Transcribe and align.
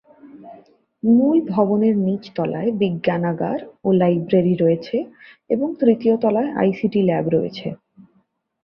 মূল 1.03 1.37
ভবনের 1.49 1.95
নীচ 1.97 2.23
তলায় 2.35 2.71
বিজ্ঞানাগার 2.81 3.59
ও 3.83 3.87
লাইব্রেরি 3.93 4.53
রয়েছে 4.55 4.97
এবং 5.49 5.67
তৃতীয় 5.81 6.15
তলায় 6.17 6.51
আইসিটি 6.55 6.99
ল্যাব 7.01 7.25
রয়েছে। 7.29 7.67